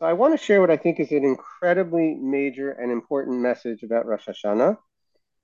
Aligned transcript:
So 0.00 0.06
I 0.06 0.14
want 0.14 0.32
to 0.32 0.42
share 0.42 0.62
what 0.62 0.70
I 0.70 0.78
think 0.78 0.98
is 0.98 1.12
an 1.12 1.26
incredibly 1.26 2.14
major 2.14 2.70
and 2.70 2.90
important 2.90 3.38
message 3.38 3.82
about 3.82 4.06
Rosh 4.06 4.28
Hashanah 4.28 4.78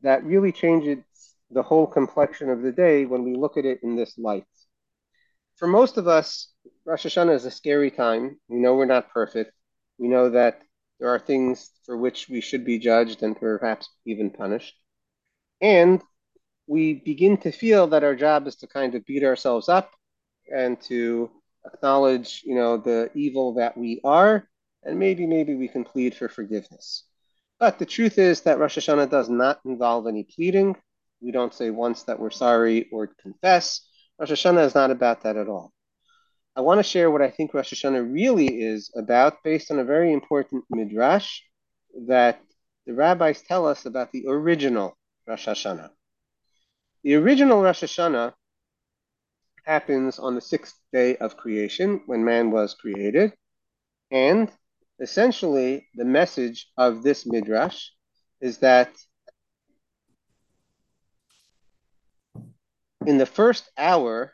that 0.01 0.25
really 0.25 0.51
changes 0.51 1.05
the 1.51 1.63
whole 1.63 1.87
complexion 1.87 2.49
of 2.49 2.63
the 2.63 2.73
day 2.73 3.05
when 3.05 3.23
we 3.23 3.37
look 3.37 3.59
at 3.59 3.67
it 3.67 3.81
in 3.83 3.97
this 3.97 4.17
light. 4.17 4.47
For 5.57 5.69
most 5.69 5.99
of 5.99 6.09
us, 6.09 6.49
Rosh 6.87 7.05
Hashanah 7.05 7.35
is 7.35 7.45
a 7.45 7.51
scary 7.51 7.91
time. 7.91 8.41
We 8.49 8.57
know 8.57 8.75
we're 8.75 8.87
not 8.87 9.11
perfect. 9.11 9.53
We 9.99 10.09
know 10.09 10.31
that 10.31 10.63
there 11.01 11.11
are 11.11 11.19
things 11.19 11.71
for 11.85 11.99
which 11.99 12.31
we 12.31 12.41
should 12.41 12.65
be 12.65 12.79
judged 12.79 13.23
and 13.23 13.39
perhaps 13.39 13.91
even 14.07 14.31
punished. 14.31 14.75
And 15.61 16.01
we 16.67 16.95
begin 16.95 17.37
to 17.39 17.53
feel 17.53 17.89
that 17.89 18.05
our 18.05 18.17
job 18.17 18.47
is 18.47 18.57
to 18.57 18.67
kind 18.67 18.95
of 18.95 19.05
beat 19.05 19.23
ourselves 19.23 19.69
up 19.69 19.91
and 20.51 20.81
to 20.83 21.31
acknowledge, 21.73 22.43
you 22.45 22.55
know, 22.55 22.77
the 22.77 23.11
evil 23.15 23.55
that 23.55 23.77
we 23.77 24.01
are, 24.05 24.49
and 24.83 24.99
maybe, 24.99 25.27
maybe 25.27 25.55
we 25.55 25.69
can 25.69 25.85
plead 25.85 26.15
for 26.15 26.29
forgiveness. 26.29 27.05
But 27.59 27.79
the 27.79 27.87
truth 27.87 28.19
is 28.19 28.43
that 28.43 28.59
Rosh 28.59 28.79
Hashanah 28.79 29.11
does 29.11 29.29
not 29.29 29.61
involve 29.65 30.07
any 30.07 30.25
pleading. 30.25 30.77
We 31.21 31.33
don't 31.33 31.55
say 31.55 31.71
once 31.71 32.03
that 32.05 32.21
we're 32.21 32.31
sorry 32.31 32.89
or 32.93 33.09
confess. 33.21 33.81
Rosh 34.19 34.31
Hashanah 34.31 34.67
is 34.67 34.75
not 34.75 34.91
about 34.91 35.23
that 35.23 35.37
at 35.37 35.49
all. 35.49 35.73
I 36.55 36.61
want 36.61 36.79
to 36.79 36.83
share 36.83 37.11
what 37.11 37.23
I 37.23 37.31
think 37.31 37.53
Rosh 37.53 37.73
Hashanah 37.73 38.13
really 38.13 38.47
is 38.47 38.91
about 38.97 39.43
based 39.43 39.71
on 39.71 39.79
a 39.79 39.85
very 39.85 40.13
important 40.13 40.65
midrash 40.71 41.41
that 42.07 42.41
the 42.87 42.95
rabbis 42.95 43.43
tell 43.43 43.67
us 43.67 43.87
about 43.87 44.13
the 44.13 44.25
original 44.29 44.97
Rosh 45.27 45.49
Hashanah. 45.49 45.91
The 47.03 47.15
original 47.15 47.63
Rosh 47.63 47.83
Hashanah 47.83 48.35
happens 49.67 50.19
on 50.19 50.35
the 50.35 50.41
sixth 50.41 50.77
day 50.93 51.17
of 51.17 51.37
creation 51.37 52.01
when 52.07 52.25
man 52.25 52.51
was 52.51 52.75
created. 52.75 53.33
And 54.11 54.51
essentially, 55.01 55.89
the 55.95 56.05
message 56.05 56.69
of 56.77 57.03
this 57.03 57.27
midrash 57.27 57.89
is 58.41 58.59
that 58.59 58.91
in 63.07 63.19
the 63.19 63.27
first 63.27 63.69
hour, 63.77 64.33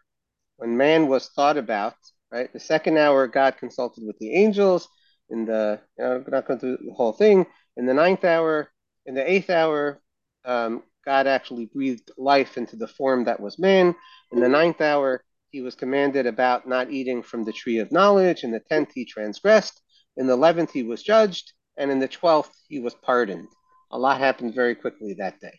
when 0.56 0.76
man 0.76 1.08
was 1.08 1.28
thought 1.28 1.56
about, 1.56 1.94
right, 2.30 2.52
the 2.52 2.60
second 2.60 2.98
hour, 2.98 3.26
God 3.26 3.56
consulted 3.56 4.04
with 4.06 4.18
the 4.18 4.34
angels. 4.34 4.88
In 5.30 5.46
the, 5.46 5.80
you 5.98 6.04
know, 6.04 6.24
not 6.28 6.46
going 6.46 6.60
through 6.60 6.76
the 6.84 6.92
whole 6.92 7.12
thing. 7.12 7.46
In 7.78 7.86
the 7.86 7.94
ninth 7.94 8.22
hour, 8.22 8.68
in 9.06 9.14
the 9.14 9.30
eighth 9.30 9.48
hour, 9.48 9.98
um, 10.44 10.82
God 11.04 11.26
actually 11.26 11.66
breathed 11.66 12.10
life 12.16 12.56
into 12.56 12.76
the 12.76 12.88
form 12.88 13.24
that 13.24 13.40
was 13.40 13.58
man. 13.58 13.94
In 14.30 14.40
the 14.40 14.48
ninth 14.48 14.80
hour, 14.80 15.24
he 15.50 15.60
was 15.60 15.74
commanded 15.74 16.26
about 16.26 16.66
not 16.66 16.90
eating 16.90 17.22
from 17.22 17.44
the 17.44 17.52
tree 17.52 17.78
of 17.78 17.92
knowledge. 17.92 18.44
In 18.44 18.50
the 18.50 18.60
tenth, 18.60 18.90
he 18.94 19.04
transgressed. 19.04 19.80
In 20.16 20.26
the 20.26 20.32
eleventh, 20.34 20.70
he 20.72 20.82
was 20.82 21.02
judged. 21.02 21.52
And 21.76 21.90
in 21.90 21.98
the 21.98 22.08
twelfth, 22.08 22.54
he 22.68 22.80
was 22.80 22.94
pardoned. 22.94 23.48
A 23.90 23.98
lot 23.98 24.18
happened 24.18 24.54
very 24.54 24.74
quickly 24.74 25.14
that 25.14 25.40
day. 25.40 25.58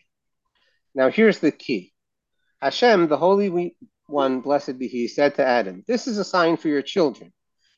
Now, 0.94 1.10
here's 1.10 1.38
the 1.38 1.52
key 1.52 1.92
Hashem, 2.60 3.08
the 3.08 3.16
Holy 3.16 3.76
One, 4.06 4.40
blessed 4.40 4.78
be 4.78 4.88
He, 4.88 5.08
said 5.08 5.34
to 5.36 5.44
Adam, 5.44 5.84
This 5.86 6.06
is 6.06 6.18
a 6.18 6.24
sign 6.24 6.56
for 6.56 6.68
your 6.68 6.82
children. 6.82 7.32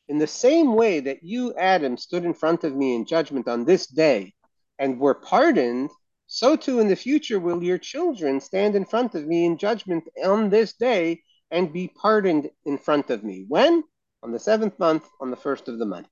In 0.08 0.18
the 0.18 0.26
same 0.26 0.74
way 0.74 1.00
that 1.00 1.22
you, 1.22 1.54
Adam, 1.54 1.96
stood 1.96 2.24
in 2.24 2.34
front 2.34 2.62
of 2.62 2.76
me 2.76 2.94
in 2.94 3.06
judgment 3.06 3.48
on 3.48 3.64
this 3.64 3.86
day 3.86 4.34
and 4.78 5.00
were 5.00 5.14
pardoned, 5.14 5.90
so 6.36 6.54
too 6.54 6.80
in 6.80 6.88
the 6.88 6.94
future 6.94 7.40
will 7.40 7.62
your 7.62 7.78
children 7.78 8.40
stand 8.40 8.74
in 8.76 8.84
front 8.84 9.14
of 9.14 9.26
me 9.26 9.46
in 9.46 9.56
judgment 9.56 10.06
on 10.22 10.50
this 10.50 10.74
day 10.74 11.22
and 11.50 11.72
be 11.72 11.88
pardoned 11.88 12.50
in 12.66 12.76
front 12.76 13.08
of 13.08 13.24
me. 13.24 13.46
When? 13.48 13.82
On 14.22 14.32
the 14.32 14.38
seventh 14.38 14.78
month, 14.78 15.08
on 15.18 15.30
the 15.30 15.36
first 15.38 15.66
of 15.66 15.78
the 15.78 15.86
month, 15.86 16.08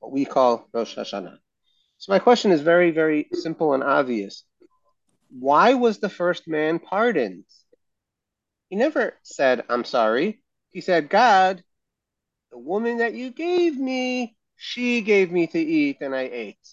what 0.00 0.12
we 0.12 0.26
call 0.26 0.68
Rosh 0.74 0.98
Hashanah. 0.98 1.38
So 1.96 2.12
my 2.12 2.18
question 2.18 2.50
is 2.50 2.60
very, 2.60 2.90
very 2.90 3.26
simple 3.32 3.72
and 3.72 3.82
obvious. 3.82 4.44
Why 5.30 5.72
was 5.72 5.96
the 5.96 6.10
first 6.10 6.46
man 6.46 6.78
pardoned? 6.78 7.46
He 8.68 8.76
never 8.76 9.14
said, 9.22 9.64
I'm 9.70 9.84
sorry. 9.84 10.42
He 10.72 10.82
said, 10.82 11.08
God, 11.08 11.64
the 12.52 12.58
woman 12.58 12.98
that 12.98 13.14
you 13.14 13.30
gave 13.30 13.78
me, 13.78 14.36
she 14.56 15.00
gave 15.00 15.32
me 15.32 15.46
to 15.46 15.58
eat 15.58 16.02
and 16.02 16.14
I 16.14 16.28
ate. 16.30 16.68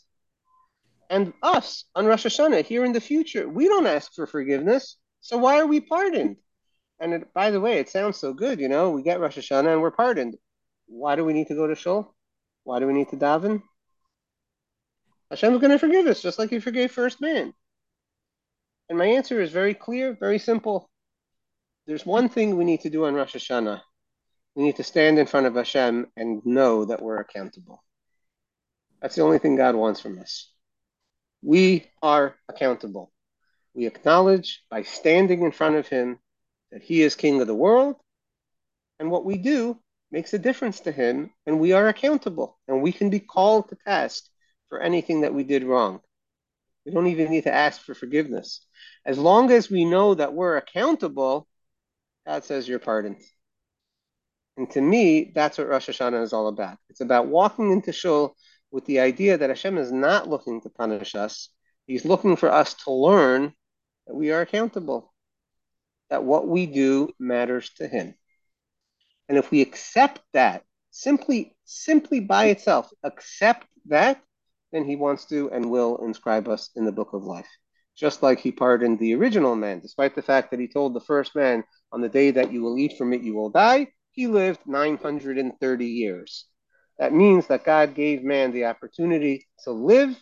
And 1.12 1.34
us 1.44 1.84
on 1.94 2.06
Rosh 2.06 2.26
Hashanah 2.26 2.64
here 2.64 2.86
in 2.86 2.94
the 2.94 3.02
future, 3.02 3.48
we 3.48 3.68
don't 3.68 3.86
ask 3.86 4.14
for 4.14 4.26
forgiveness. 4.26 4.96
So 5.20 5.38
why 5.38 5.60
are 5.60 5.68
we 5.68 5.82
pardoned? 5.82 6.38
And 7.02 7.14
it, 7.14 7.34
by 7.34 7.52
the 7.52 7.60
way, 7.60 7.80
it 7.80 7.90
sounds 7.90 8.16
so 8.16 8.34
good, 8.34 8.62
you 8.62 8.70
know. 8.70 8.92
We 8.92 9.04
get 9.04 9.20
Rosh 9.20 9.38
Hashanah 9.38 9.74
and 9.74 9.82
we're 9.82 9.92
pardoned. 9.92 10.38
Why 10.88 11.18
do 11.18 11.26
we 11.26 11.34
need 11.34 11.48
to 11.48 11.54
go 11.54 11.68
to 11.68 11.76
Shul? 11.76 12.16
Why 12.64 12.80
do 12.80 12.88
we 12.88 12.94
need 12.94 13.10
to 13.10 13.18
daven? 13.18 13.62
Hashem 15.30 15.54
is 15.54 15.60
going 15.60 15.72
to 15.72 15.80
forgive 15.80 16.08
us, 16.08 16.22
just 16.22 16.40
like 16.40 16.50
He 16.50 16.60
forgave 16.60 16.94
first 16.94 17.20
man. 17.20 17.54
And 18.88 18.98
my 18.98 19.06
answer 19.06 19.42
is 19.42 19.52
very 19.52 19.74
clear, 19.74 20.14
very 20.14 20.40
simple. 20.40 20.90
There's 21.88 22.06
one 22.06 22.30
thing 22.30 22.56
we 22.56 22.64
need 22.64 22.82
to 22.82 22.90
do 22.90 23.04
on 23.04 23.16
Rosh 23.16 23.36
Hashanah. 23.36 23.82
We 24.56 24.64
need 24.64 24.78
to 24.78 24.84
stand 24.84 25.20
in 25.20 25.28
front 25.28 25.46
of 25.46 25.56
Hashem 25.56 26.08
and 26.16 26.46
know 26.46 26.86
that 26.86 27.02
we're 27.02 27.20
accountable. 27.20 27.84
That's 29.02 29.16
the 29.16 29.24
only 29.24 29.40
thing 29.40 29.58
God 29.58 29.76
wants 29.76 30.00
from 30.00 30.18
us. 30.18 30.52
We 31.42 31.90
are 32.02 32.36
accountable. 32.48 33.12
We 33.74 33.88
acknowledge 33.88 34.64
by 34.70 34.84
standing 34.84 35.42
in 35.42 35.52
front 35.52 35.76
of 35.76 35.88
Him 35.88 36.20
that 36.72 36.82
he 36.82 37.02
is 37.02 37.16
king 37.16 37.42
of 37.42 37.48
the 37.48 37.56
world, 37.56 37.98
and 39.00 39.12
what 39.12 39.26
we 39.26 39.38
do 39.38 39.78
makes 40.12 40.34
a 40.34 40.40
difference 40.40 40.82
to 40.82 40.92
him, 40.92 41.32
and 41.46 41.60
we 41.60 41.74
are 41.74 41.88
accountable, 41.88 42.58
and 42.68 42.82
we 42.82 42.92
can 42.92 43.10
be 43.10 43.20
called 43.20 43.70
to 43.70 43.76
task 43.76 44.24
for 44.70 44.80
anything 44.80 45.22
that 45.22 45.34
we 45.34 45.44
did 45.44 45.64
wrong. 45.64 46.02
We 46.86 46.92
don't 46.92 47.08
even 47.08 47.30
need 47.30 47.44
to 47.44 47.54
ask 47.54 47.82
for 47.82 47.94
forgiveness. 47.94 48.66
As 49.06 49.18
long 49.18 49.52
as 49.52 49.70
we 49.70 49.86
know 49.86 50.16
that 50.16 50.34
we're 50.34 50.58
accountable, 50.58 51.48
God 52.26 52.44
says 52.44 52.68
you're 52.68 52.80
pardoned. 52.80 53.22
And 54.58 54.70
to 54.72 54.82
me, 54.82 55.32
that's 55.34 55.58
what 55.58 55.70
Rosh 55.70 55.90
Hashanah 55.90 56.24
is 56.24 56.34
all 56.34 56.48
about. 56.48 56.78
It's 56.90 57.02
about 57.02 57.28
walking 57.28 57.72
into 57.72 57.94
Shul 57.94 58.36
with 58.72 58.86
the 58.86 59.00
idea 59.00 59.38
that 59.38 59.50
Hashem 59.50 59.78
is 59.78 59.92
not 59.92 60.30
looking 60.30 60.62
to 60.62 60.70
punish 60.70 61.16
us. 61.16 61.50
He's 61.86 62.06
looking 62.06 62.36
for 62.36 62.50
us 62.50 62.74
to 62.86 62.92
learn 62.92 63.54
that 64.08 64.16
we 64.16 64.32
are 64.32 64.42
accountable 64.42 65.12
that 66.10 66.24
what 66.24 66.48
we 66.48 66.66
do 66.66 67.10
matters 67.20 67.72
to 67.78 67.88
him. 67.88 68.14
And 69.30 69.38
if 69.38 69.50
we 69.50 69.62
accept 69.62 70.20
that, 70.34 70.64
simply 70.92 71.56
simply 71.64 72.20
by 72.20 72.48
itself, 72.48 72.92
accept 73.02 73.66
that, 73.86 74.22
then 74.74 74.84
he 74.84 74.98
wants 74.98 75.26
to 75.26 75.50
and 75.52 75.72
will 75.72 75.98
inscribe 76.04 76.50
us 76.50 76.70
in 76.76 76.84
the 76.86 76.92
book 76.92 77.14
of 77.14 77.24
life. 77.24 77.48
Just 77.96 78.22
like 78.22 78.40
he 78.40 78.52
pardoned 78.52 79.00
the 79.00 79.16
original 79.16 79.56
man, 79.56 79.80
despite 79.80 80.16
the 80.16 80.22
fact 80.22 80.52
that 80.52 80.60
he 80.60 80.68
told 80.68 80.94
the 80.94 81.00
first 81.00 81.34
man, 81.34 81.64
on 81.94 82.02
the 82.02 82.10
day 82.10 82.32
that 82.32 82.52
you 82.52 82.62
will 82.62 82.78
eat 82.78 82.98
from 82.98 83.14
it, 83.14 83.22
you 83.22 83.34
will 83.34 83.50
die, 83.50 83.88
he 84.12 84.28
lived 84.28 84.60
930 84.66 85.86
years. 85.86 86.46
That 87.02 87.14
means 87.14 87.48
that 87.48 87.66
God 87.66 87.96
gave 87.96 88.24
man 88.24 88.52
the 88.52 88.66
opportunity 88.66 89.48
to 89.64 89.72
live 89.72 90.16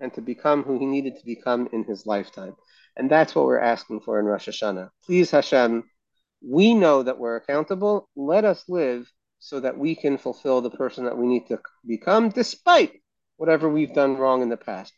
and 0.00 0.12
to 0.14 0.20
become 0.20 0.64
who 0.64 0.76
he 0.76 0.84
needed 0.84 1.16
to 1.16 1.24
become 1.24 1.68
in 1.72 1.84
his 1.84 2.04
lifetime. 2.04 2.56
And 2.96 3.08
that's 3.08 3.32
what 3.32 3.44
we're 3.44 3.60
asking 3.60 4.00
for 4.00 4.18
in 4.18 4.26
Rosh 4.26 4.48
Hashanah. 4.48 4.90
Please, 5.04 5.30
Hashem, 5.30 5.84
we 6.44 6.74
know 6.74 7.04
that 7.04 7.20
we're 7.20 7.36
accountable. 7.36 8.08
Let 8.16 8.44
us 8.44 8.64
live 8.68 9.08
so 9.38 9.60
that 9.60 9.78
we 9.78 9.94
can 9.94 10.18
fulfill 10.18 10.62
the 10.62 10.70
person 10.70 11.04
that 11.04 11.16
we 11.16 11.28
need 11.28 11.46
to 11.46 11.60
become, 11.86 12.30
despite 12.30 12.90
whatever 13.36 13.68
we've 13.68 13.94
done 13.94 14.16
wrong 14.16 14.42
in 14.42 14.48
the 14.48 14.56
past. 14.56 14.92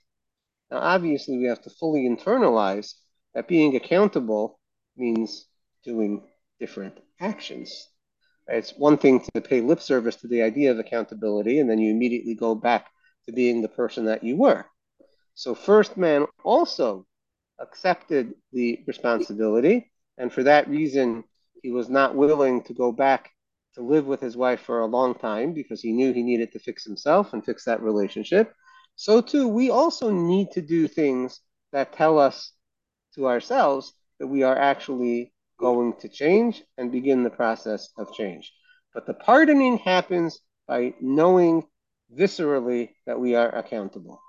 Now, 0.71 0.79
obviously, 0.79 1.37
we 1.37 1.44
have 1.44 1.61
to 1.65 1.71
fully 1.79 2.09
internalize 2.09 2.94
that 3.34 3.49
being 3.49 3.77
accountable 3.77 4.59
means 4.97 5.44
doing 5.84 6.27
different 6.59 6.97
actions. 7.21 7.87
It's 8.48 8.72
one 8.76 8.98
thing 8.98 9.25
to 9.34 9.41
pay 9.41 9.60
lip 9.60 9.80
service 9.80 10.16
to 10.16 10.28
the 10.28 10.42
idea 10.42 10.70
of 10.70 10.78
accountability, 10.78 11.58
and 11.61 11.70
then 11.70 11.78
you 11.78 11.90
immediately 11.90 12.34
go 12.34 12.55
back 12.55 12.88
to 13.26 13.32
being 13.32 13.62
the 13.62 13.69
person 13.69 14.06
that 14.06 14.25
you 14.25 14.37
were. 14.37 14.67
So, 15.34 15.55
first 15.55 15.96
man 15.96 16.26
also 16.44 17.06
accepted 17.58 18.34
the 18.52 18.82
responsibility, 18.87 19.90
and 20.19 20.32
for 20.32 20.43
that 20.43 20.69
reason, 20.69 21.25
he 21.62 21.70
was 21.70 21.88
not 21.88 22.14
willing 22.17 22.62
to 22.64 22.75
go 22.75 22.93
back 22.93 23.31
to 23.75 23.82
live 23.82 24.06
with 24.06 24.20
his 24.20 24.37
wife 24.37 24.61
for 24.61 24.81
a 24.81 24.87
long 24.87 25.14
time 25.14 25.55
because 25.55 25.81
he 25.81 25.93
knew 25.93 26.12
he 26.12 26.22
needed 26.22 26.52
to 26.52 26.58
fix 26.58 26.84
himself 26.84 27.32
and 27.32 27.44
fix 27.44 27.64
that 27.64 27.81
relationship. 27.81 28.52
So, 28.96 29.20
too, 29.20 29.49
we 29.49 29.70
also 29.70 30.11
need 30.11 30.50
to 30.52 30.61
do 30.61 30.87
things 30.88 31.40
that 31.72 31.93
tell 31.93 32.19
us 32.19 32.52
to 33.14 33.26
ourselves 33.26 33.93
that 34.19 34.26
we 34.26 34.43
are 34.43 34.56
actually 34.56 35.31
going 35.62 35.94
to 36.00 36.09
change 36.09 36.62
and 36.76 36.91
begin 36.91 37.23
the 37.23 37.31
process 37.31 37.88
of 37.97 38.12
change. 38.12 38.53
But 38.93 39.06
the 39.06 39.14
pardoning 39.14 39.79
happens 39.79 40.41
by 40.67 40.94
knowing 41.00 41.64
viscerally 42.14 42.91
that 43.06 43.19
we 43.19 43.37
are 43.37 43.49
accountable. 43.55 44.20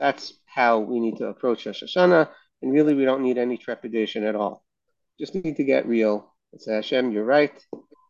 That's 0.00 0.32
how 0.46 0.78
we 0.80 1.00
need 1.00 1.18
to 1.18 1.26
approach 1.26 1.66
Rosh 1.66 1.82
Hashanah. 1.82 2.28
And 2.62 2.72
really, 2.72 2.94
we 2.94 3.04
don't 3.04 3.22
need 3.22 3.38
any 3.38 3.58
trepidation 3.58 4.24
at 4.24 4.34
all. 4.34 4.64
Just 5.20 5.34
need 5.34 5.56
to 5.56 5.64
get 5.64 5.86
real 5.86 6.34
and 6.52 6.60
say, 6.60 6.74
Hashem, 6.74 7.12
you're 7.12 7.24
right. 7.24 7.52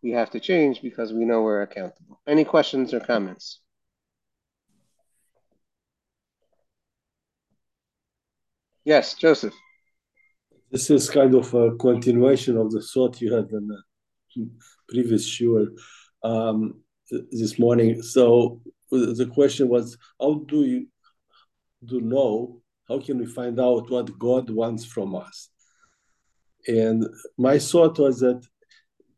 We 0.02 0.12
have 0.12 0.30
to 0.30 0.40
change 0.40 0.80
because 0.80 1.12
we 1.12 1.24
know 1.24 1.42
we're 1.42 1.62
accountable. 1.62 2.20
Any 2.26 2.44
questions 2.44 2.94
or 2.94 3.00
comments? 3.00 3.60
Yes, 8.84 9.14
Joseph. 9.14 9.54
This 10.70 10.90
is 10.90 11.08
kind 11.08 11.34
of 11.34 11.54
a 11.54 11.74
continuation 11.76 12.58
of 12.58 12.70
the 12.70 12.82
thought 12.82 13.22
you 13.22 13.32
had 13.32 13.50
in 13.50 13.68
the 13.68 14.48
previous 14.86 15.26
shiur 15.26 15.68
um, 16.22 16.82
this 17.10 17.58
morning. 17.58 18.02
So 18.02 18.60
the 18.90 19.30
question 19.32 19.68
was, 19.68 19.96
how 20.20 20.44
do 20.46 20.64
you 20.64 20.88
do 21.84 22.02
know? 22.02 22.60
How 22.86 23.00
can 23.00 23.18
we 23.18 23.26
find 23.26 23.58
out 23.58 23.90
what 23.90 24.18
God 24.18 24.50
wants 24.50 24.84
from 24.84 25.14
us? 25.14 25.48
And 26.66 27.06
my 27.38 27.58
thought 27.58 27.98
was 27.98 28.20
that 28.20 28.46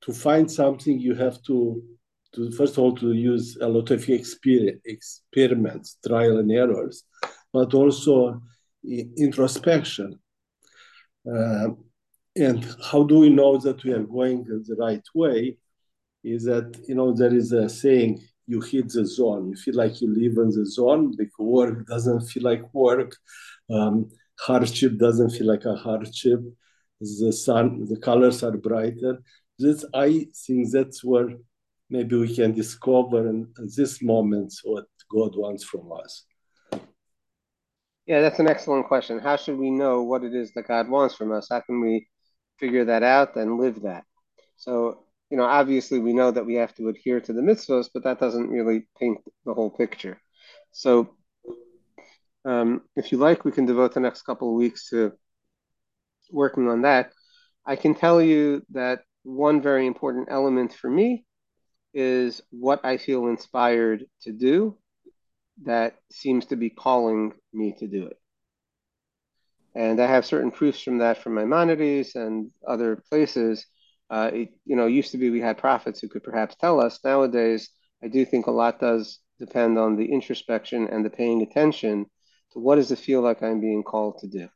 to 0.02 0.12
find 0.12 0.49
something, 0.49 1.00
you 1.00 1.17
have 1.17 1.43
to, 1.44 1.82
to 2.35 2.52
first 2.52 2.75
of 2.75 2.79
all, 2.79 2.94
to 2.97 3.12
use 3.12 3.58
a 3.61 3.69
lot 3.69 3.91
of 3.91 4.08
experiments, 4.08 5.99
trial 6.06 6.38
and 6.38 6.52
errors, 6.52 7.05
but 7.52 7.75
also 7.75 8.41
introspection. 8.85 10.19
Uh, 11.32 11.68
and 12.36 12.66
how 12.90 13.02
do 13.04 13.18
we 13.18 13.28
know 13.28 13.58
that 13.58 13.82
we 13.84 13.92
are 13.92 14.02
going 14.02 14.44
the 14.44 14.76
right 14.76 15.04
way? 15.14 15.56
Is 16.22 16.44
that, 16.44 16.78
you 16.86 16.94
know, 16.94 17.12
there 17.12 17.34
is 17.34 17.52
a 17.52 17.68
saying, 17.68 18.20
you 18.46 18.60
hit 18.60 18.88
the 18.88 19.06
zone. 19.06 19.50
You 19.50 19.56
feel 19.56 19.76
like 19.76 20.00
you 20.00 20.08
live 20.08 20.36
in 20.38 20.50
the 20.50 20.66
zone. 20.66 21.14
The 21.16 21.28
work 21.38 21.86
doesn't 21.86 22.22
feel 22.28 22.42
like 22.42 22.74
work. 22.74 23.16
Um, 23.70 24.10
hardship 24.40 24.98
doesn't 24.98 25.30
feel 25.30 25.46
like 25.46 25.64
a 25.64 25.76
hardship. 25.76 26.40
The 27.00 27.32
sun, 27.32 27.86
the 27.88 27.96
colors 27.96 28.42
are 28.42 28.56
brighter. 28.56 29.22
This, 29.58 29.84
I 29.94 30.26
think 30.46 30.70
that's 30.70 31.04
where 31.04 31.28
maybe 31.88 32.16
we 32.16 32.34
can 32.34 32.52
discover 32.52 33.28
in, 33.28 33.52
in 33.58 33.68
this 33.76 34.02
moment 34.02 34.52
what 34.64 34.86
God 35.10 35.36
wants 35.36 35.64
from 35.64 35.92
us. 35.92 36.24
Yeah, 38.10 38.22
that's 38.22 38.40
an 38.40 38.48
excellent 38.48 38.88
question. 38.88 39.20
How 39.20 39.36
should 39.36 39.56
we 39.56 39.70
know 39.70 40.02
what 40.02 40.24
it 40.24 40.34
is 40.34 40.52
that 40.54 40.66
God 40.66 40.88
wants 40.88 41.14
from 41.14 41.30
us? 41.30 41.46
How 41.48 41.60
can 41.60 41.80
we 41.80 42.08
figure 42.58 42.84
that 42.86 43.04
out 43.04 43.36
and 43.36 43.56
live 43.56 43.82
that? 43.82 44.02
So, 44.56 45.04
you 45.30 45.36
know, 45.36 45.44
obviously 45.44 46.00
we 46.00 46.12
know 46.12 46.32
that 46.32 46.44
we 46.44 46.56
have 46.56 46.74
to 46.74 46.88
adhere 46.88 47.20
to 47.20 47.32
the 47.32 47.40
mitzvahs, 47.40 47.88
but 47.94 48.02
that 48.02 48.18
doesn't 48.18 48.50
really 48.50 48.88
paint 48.98 49.18
the 49.46 49.54
whole 49.54 49.70
picture. 49.70 50.20
So, 50.72 51.14
um, 52.44 52.80
if 52.96 53.12
you 53.12 53.18
like, 53.18 53.44
we 53.44 53.52
can 53.52 53.64
devote 53.64 53.94
the 53.94 54.00
next 54.00 54.22
couple 54.22 54.48
of 54.48 54.56
weeks 54.56 54.88
to 54.88 55.12
working 56.32 56.66
on 56.66 56.82
that. 56.82 57.12
I 57.64 57.76
can 57.76 57.94
tell 57.94 58.20
you 58.20 58.66
that 58.70 59.02
one 59.22 59.62
very 59.62 59.86
important 59.86 60.26
element 60.32 60.74
for 60.74 60.90
me 60.90 61.26
is 61.94 62.42
what 62.50 62.84
I 62.84 62.96
feel 62.96 63.28
inspired 63.28 64.06
to 64.22 64.32
do 64.32 64.79
that 65.64 65.96
seems 66.10 66.46
to 66.46 66.56
be 66.56 66.70
calling 66.70 67.32
me 67.52 67.74
to 67.78 67.86
do 67.86 68.06
it. 68.06 68.18
And 69.74 70.00
I 70.00 70.06
have 70.06 70.26
certain 70.26 70.50
proofs 70.50 70.82
from 70.82 70.98
that 70.98 71.22
from 71.22 71.34
Maimonides 71.34 72.16
and 72.16 72.50
other 72.66 73.02
places. 73.08 73.66
Uh, 74.08 74.30
it, 74.32 74.48
you 74.64 74.74
know, 74.74 74.86
used 74.86 75.12
to 75.12 75.18
be 75.18 75.30
we 75.30 75.40
had 75.40 75.58
prophets 75.58 76.00
who 76.00 76.08
could 76.08 76.24
perhaps 76.24 76.56
tell 76.56 76.80
us. 76.80 76.98
Nowadays, 77.04 77.70
I 78.02 78.08
do 78.08 78.24
think 78.24 78.46
a 78.46 78.50
lot 78.50 78.80
does 78.80 79.20
depend 79.38 79.78
on 79.78 79.96
the 79.96 80.12
introspection 80.12 80.88
and 80.88 81.04
the 81.04 81.10
paying 81.10 81.42
attention 81.42 82.06
to 82.52 82.58
what 82.58 82.76
does 82.76 82.90
it 82.90 82.98
feel 82.98 83.20
like 83.20 83.42
I'm 83.42 83.60
being 83.60 83.84
called 83.84 84.18
to 84.18 84.26
do. 84.26 84.48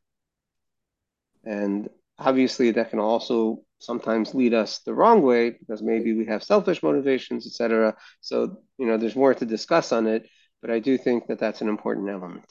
And 1.45 1.89
obviously, 2.19 2.71
that 2.71 2.89
can 2.89 2.99
also 2.99 3.61
sometimes 3.79 4.33
lead 4.33 4.53
us 4.53 4.79
the 4.79 4.93
wrong 4.93 5.21
way 5.21 5.51
because 5.51 5.81
maybe 5.81 6.13
we 6.13 6.25
have 6.25 6.43
selfish 6.43 6.83
motivations, 6.83 7.45
etc. 7.45 7.95
So, 8.19 8.57
you 8.77 8.87
know, 8.87 8.97
there's 8.97 9.15
more 9.15 9.33
to 9.33 9.45
discuss 9.45 9.91
on 9.93 10.07
it 10.07 10.27
but 10.65 10.73
I 10.73 10.79
do 10.79 10.97
think 10.97 11.27
that 11.27 11.37
that's 11.37 11.61
an 11.61 11.69
important 11.69 12.09
element. 12.09 12.43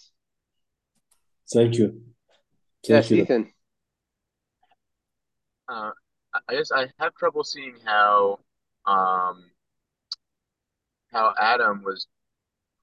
Thank 1.53 1.75
you. 1.75 1.89
Thank 2.87 3.11
yes, 3.11 3.11
you. 3.11 3.23
Ethan. 3.23 3.53
Uh, 5.69 5.91
I 6.49 6.55
guess 6.55 6.71
I 6.71 6.87
have 7.01 7.17
trouble 7.17 7.43
seeing 7.43 7.75
how 7.85 8.39
um, 8.87 9.51
how 11.11 11.35
Adam 11.41 11.83
was 11.83 12.07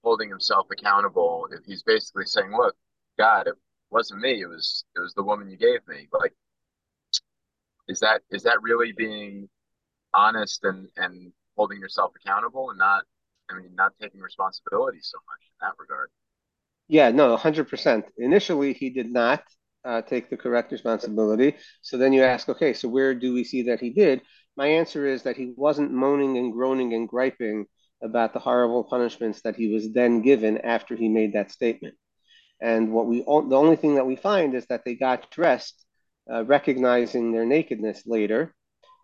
holding 0.04 0.28
himself 0.28 0.68
accountable 0.69 1.48
if 1.57 1.63
he's 1.63 1.84
basically 1.84 2.25
saying, 2.25 2.51
"Look, 2.51 2.75
God, 3.18 3.48
it 3.48 3.56
wasn't 3.89 4.19
me. 4.19 4.42
It 4.42 4.48
was 4.48 4.84
it 4.98 5.00
was 5.00 5.13
the 5.13 5.24
woman 5.24 5.50
you 5.50 5.56
gave 5.56 5.88
me." 5.88 6.10
Like, 6.12 6.34
is 7.88 8.01
that 8.01 8.22
is 8.31 8.44
that 8.44 8.62
really 8.62 8.92
being 8.92 9.48
honest 10.13 10.66
and 10.66 10.89
and 10.98 11.31
holding 11.56 11.80
yourself 11.80 12.12
accountable 12.18 12.69
and 12.72 12.80
not 12.80 13.06
I 13.51 13.59
mean, 13.59 13.75
not 13.75 13.94
taking 14.01 14.21
responsibility 14.21 15.00
so 15.01 15.18
much 15.27 15.42
in 15.48 15.68
that 15.68 15.74
regard. 15.80 16.09
Yeah, 16.88 17.12
no, 17.12 17.30
100%. 17.31 18.06
Initially, 18.18 18.74
he 18.74 18.89
did 18.89 19.12
not 19.12 19.44
uh, 19.86 20.01
take 20.01 20.30
the 20.30 20.38
correct 20.38 20.71
responsibility. 20.71 21.56
So 21.81 21.98
then 21.98 22.13
you 22.13 22.24
ask, 22.24 22.50
okay, 22.50 22.74
so 22.74 22.89
where 22.89 23.15
do 23.15 23.33
we 23.33 23.44
see 23.44 23.63
that 23.63 23.80
he 23.80 23.89
did? 23.92 24.21
My 24.57 24.68
answer 24.68 25.06
is 25.06 25.24
that 25.24 25.38
he 25.38 25.53
wasn't 25.56 25.92
moaning 25.92 26.38
and 26.38 26.51
groaning 26.53 26.94
and 26.94 27.07
griping 27.07 27.65
about 28.03 28.33
the 28.33 28.39
horrible 28.39 28.83
punishments 28.83 29.42
that 29.42 29.56
he 29.56 29.74
was 29.74 29.94
then 29.94 30.21
given 30.21 30.57
after 30.59 30.95
he 30.95 31.07
made 31.07 31.33
that 31.33 31.51
statement. 31.51 31.95
And 32.62 32.92
what 32.92 33.07
we 33.07 33.19
the 33.21 33.56
only 33.56 33.75
thing 33.75 33.95
that 33.95 34.06
we 34.06 34.15
find 34.15 34.53
is 34.53 34.65
that 34.68 34.83
they 34.86 34.95
got 34.95 35.31
dressed, 35.31 35.83
uh, 36.31 36.44
recognizing 36.45 37.31
their 37.31 37.45
nakedness 37.45 38.03
later, 38.06 38.53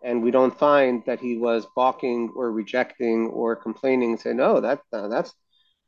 and 0.02 0.22
we 0.22 0.30
don't 0.30 0.58
find 0.58 1.02
that 1.06 1.20
he 1.20 1.36
was 1.36 1.66
balking 1.74 2.32
or 2.34 2.52
rejecting 2.52 3.28
or 3.28 3.56
complaining 3.56 4.16
say, 4.16 4.32
no 4.32 4.60
that 4.60 4.80
uh, 4.92 5.08
that's 5.08 5.32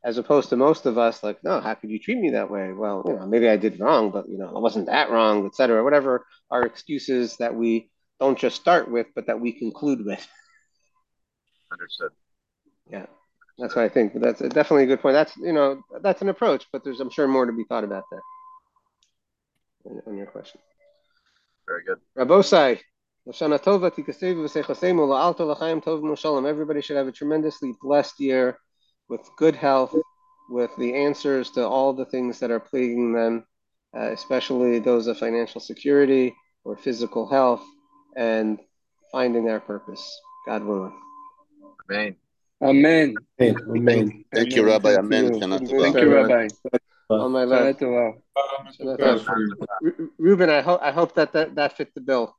as 0.03 0.17
opposed 0.17 0.49
to 0.49 0.55
most 0.55 0.85
of 0.85 0.97
us 0.97 1.23
like 1.23 1.43
no 1.43 1.59
how 1.61 1.73
could 1.73 1.89
you 1.89 1.99
treat 1.99 2.17
me 2.17 2.31
that 2.31 2.49
way? 2.49 2.71
Well 2.73 3.03
you 3.05 3.13
know 3.13 3.25
maybe 3.25 3.47
i 3.47 3.57
did 3.57 3.79
wrong 3.79 4.11
but 4.11 4.27
you 4.27 4.37
know 4.37 4.51
i 4.55 4.59
wasn't 4.59 4.87
that 4.87 5.09
wrong 5.09 5.45
etc 5.45 5.83
whatever 5.83 6.25
our 6.49 6.63
excuses 6.63 7.37
that 7.37 7.55
we 7.55 7.89
don't 8.19 8.37
just 8.37 8.55
start 8.55 8.89
with 8.89 9.07
but 9.15 9.27
that 9.27 9.39
we 9.39 9.51
conclude 9.51 10.05
with. 10.05 10.25
Understood. 11.71 12.11
Yeah 12.89 13.05
that's 13.57 13.75
what 13.75 13.85
i 13.85 13.89
think 13.89 14.13
but 14.13 14.21
that's 14.21 14.39
definitely 14.39 14.83
a 14.83 14.87
good 14.87 15.01
point. 15.01 15.13
That's 15.13 15.35
you 15.37 15.53
know 15.53 15.81
that's 16.01 16.21
an 16.21 16.29
approach 16.29 16.65
but 16.71 16.83
there's 16.83 16.99
i'm 16.99 17.09
sure 17.11 17.27
more 17.27 17.45
to 17.45 17.53
be 17.53 17.63
thought 17.63 17.83
about 17.83 18.03
there. 18.11 18.21
On 20.07 20.15
your 20.15 20.27
question. 20.27 20.61
Very 21.67 21.83
good. 21.83 21.97
Rabosai 22.17 22.79
Everybody 23.27 23.41
should 26.81 26.97
have 26.97 27.07
a 27.07 27.11
tremendously 27.11 27.73
blessed 27.81 28.19
year 28.19 28.57
with 29.09 29.29
good 29.37 29.55
health, 29.55 29.95
with 30.49 30.71
the 30.77 30.95
answers 30.95 31.51
to 31.51 31.67
all 31.67 31.93
the 31.93 32.05
things 32.05 32.39
that 32.39 32.49
are 32.49 32.59
plaguing 32.59 33.13
them, 33.13 33.45
uh, 33.95 34.11
especially 34.11 34.79
those 34.79 35.05
of 35.05 35.19
financial 35.19 35.61
security 35.61 36.35
or 36.63 36.75
physical 36.75 37.29
health, 37.29 37.63
and 38.15 38.59
finding 39.11 39.45
their 39.45 39.59
purpose. 39.59 40.19
God 40.47 40.63
willing. 40.63 40.99
Amen. 41.91 42.17
Amen. 42.63 43.15
Amen. 43.39 43.55
Amen. 43.75 44.25
Thank 44.33 44.55
you, 44.55 44.65
Rabbi. 44.65 44.95
Amen. 44.95 45.39
Thank 45.39 46.01
you, 46.01 46.09
Rabbi. 46.13 46.47
On 47.09 47.31
my 47.31 47.43
left. 47.43 47.81
Ruben, 50.17 50.49
I 50.49 50.61
hope 50.61 50.81
I 50.81 50.91
hope 50.91 51.13
that, 51.15 51.33
that 51.33 51.55
that 51.55 51.77
fit 51.77 51.93
the 51.93 52.01
bill. 52.01 52.35